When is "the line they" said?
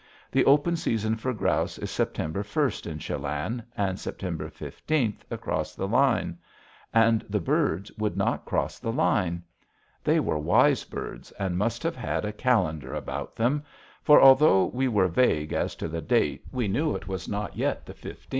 8.79-10.19